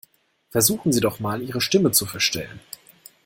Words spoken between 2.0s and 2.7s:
verstellen.